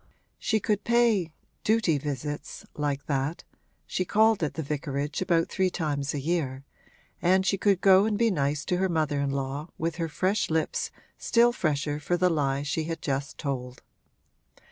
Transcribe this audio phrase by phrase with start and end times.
[0.39, 1.31] She could pay
[1.63, 3.43] 'duty visits,' like that
[3.85, 6.65] (she called at the vicarage about three times a year),
[7.21, 10.49] and she could go and be nice to her mother in law with her fresh
[10.49, 13.83] lips still fresher for the lie she had just told.